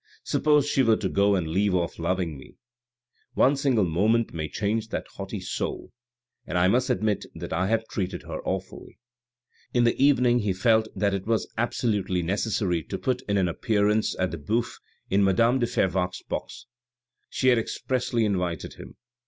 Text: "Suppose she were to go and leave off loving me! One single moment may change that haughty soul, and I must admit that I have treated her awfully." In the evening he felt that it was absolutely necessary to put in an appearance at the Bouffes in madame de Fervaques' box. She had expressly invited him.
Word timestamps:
"Suppose 0.23 0.67
she 0.67 0.81
were 0.81 0.95
to 0.97 1.07
go 1.09 1.35
and 1.35 1.47
leave 1.47 1.75
off 1.75 1.99
loving 1.99 2.35
me! 2.35 2.55
One 3.35 3.55
single 3.55 3.83
moment 3.85 4.33
may 4.33 4.49
change 4.49 4.87
that 4.87 5.05
haughty 5.13 5.39
soul, 5.39 5.91
and 6.47 6.57
I 6.57 6.67
must 6.69 6.89
admit 6.89 7.27
that 7.35 7.53
I 7.53 7.67
have 7.67 7.87
treated 7.87 8.23
her 8.23 8.41
awfully." 8.43 8.97
In 9.75 9.83
the 9.83 9.95
evening 10.03 10.39
he 10.39 10.53
felt 10.53 10.87
that 10.95 11.13
it 11.13 11.27
was 11.27 11.53
absolutely 11.55 12.23
necessary 12.23 12.81
to 12.85 12.97
put 12.97 13.21
in 13.29 13.37
an 13.37 13.47
appearance 13.47 14.15
at 14.17 14.31
the 14.31 14.39
Bouffes 14.39 14.81
in 15.11 15.23
madame 15.23 15.59
de 15.59 15.67
Fervaques' 15.67 16.23
box. 16.27 16.65
She 17.29 17.49
had 17.49 17.59
expressly 17.59 18.25
invited 18.25 18.73
him. 18.73 18.95